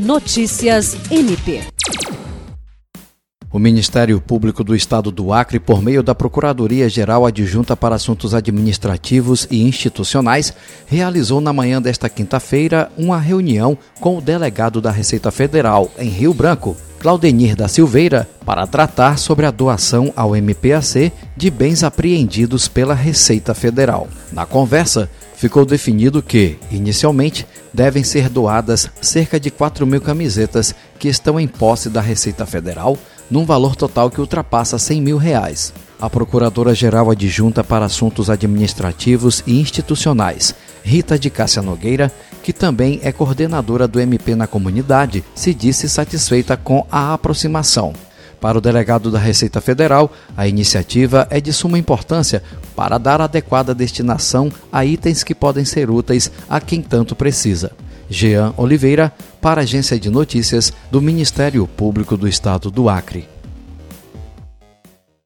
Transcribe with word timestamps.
Notícias 0.00 0.96
MP. 1.10 1.60
O 3.52 3.58
Ministério 3.58 4.18
Público 4.18 4.64
do 4.64 4.74
Estado 4.74 5.10
do 5.10 5.30
Acre, 5.30 5.60
por 5.60 5.82
meio 5.82 6.02
da 6.02 6.14
Procuradoria-Geral 6.14 7.26
Adjunta 7.26 7.76
para 7.76 7.96
Assuntos 7.96 8.32
Administrativos 8.32 9.46
e 9.50 9.62
Institucionais, 9.62 10.54
realizou 10.86 11.38
na 11.38 11.52
manhã 11.52 11.82
desta 11.82 12.08
quinta-feira 12.08 12.90
uma 12.96 13.18
reunião 13.18 13.76
com 14.00 14.16
o 14.16 14.22
delegado 14.22 14.80
da 14.80 14.90
Receita 14.90 15.30
Federal 15.30 15.90
em 15.98 16.08
Rio 16.08 16.32
Branco, 16.32 16.74
Claudenir 16.98 17.54
da 17.54 17.68
Silveira, 17.68 18.26
para 18.46 18.66
tratar 18.66 19.18
sobre 19.18 19.44
a 19.44 19.50
doação 19.50 20.14
ao 20.16 20.34
MPAC 20.34 21.12
de 21.40 21.50
bens 21.50 21.82
apreendidos 21.82 22.68
pela 22.68 22.92
Receita 22.92 23.54
Federal. 23.54 24.08
Na 24.30 24.44
conversa, 24.44 25.08
ficou 25.34 25.64
definido 25.64 26.22
que, 26.22 26.58
inicialmente, 26.70 27.46
devem 27.72 28.04
ser 28.04 28.28
doadas 28.28 28.90
cerca 29.00 29.40
de 29.40 29.50
4 29.50 29.86
mil 29.86 30.02
camisetas 30.02 30.74
que 30.98 31.08
estão 31.08 31.40
em 31.40 31.48
posse 31.48 31.88
da 31.88 32.02
Receita 32.02 32.44
Federal 32.44 32.98
num 33.30 33.46
valor 33.46 33.74
total 33.74 34.10
que 34.10 34.20
ultrapassa 34.20 34.78
100 34.78 35.00
mil 35.00 35.16
reais. 35.16 35.72
A 35.98 36.10
Procuradora-Geral 36.10 37.10
Adjunta 37.10 37.64
para 37.64 37.86
Assuntos 37.86 38.28
Administrativos 38.28 39.42
e 39.46 39.58
Institucionais, 39.58 40.54
Rita 40.82 41.18
de 41.18 41.30
Cássia 41.30 41.62
Nogueira, 41.62 42.12
que 42.42 42.52
também 42.52 43.00
é 43.02 43.12
coordenadora 43.12 43.88
do 43.88 43.98
MP 43.98 44.34
na 44.34 44.46
comunidade, 44.46 45.24
se 45.34 45.54
disse 45.54 45.88
satisfeita 45.88 46.54
com 46.54 46.86
a 46.90 47.14
aproximação. 47.14 47.94
Para 48.40 48.58
o 48.58 48.60
delegado 48.60 49.10
da 49.10 49.18
Receita 49.18 49.60
Federal, 49.60 50.10
a 50.36 50.48
iniciativa 50.48 51.26
é 51.30 51.40
de 51.40 51.52
suma 51.52 51.78
importância 51.78 52.42
para 52.74 52.96
dar 52.96 53.20
adequada 53.20 53.74
destinação 53.74 54.50
a 54.72 54.84
itens 54.84 55.22
que 55.22 55.34
podem 55.34 55.64
ser 55.64 55.90
úteis 55.90 56.30
a 56.48 56.60
quem 56.60 56.80
tanto 56.80 57.14
precisa. 57.14 57.72
Jean 58.08 58.54
Oliveira, 58.56 59.12
para 59.40 59.60
a 59.60 59.64
Agência 59.64 60.00
de 60.00 60.10
Notícias 60.10 60.72
do 60.90 61.00
Ministério 61.00 61.66
Público 61.66 62.16
do 62.16 62.26
Estado 62.26 62.70
do 62.70 62.88
Acre. 62.88 63.39